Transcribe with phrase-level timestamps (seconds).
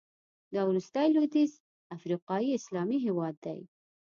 [0.53, 1.51] دا وروستی لوېدیځ
[1.95, 3.59] افریقایي اسلامي هېواد دی.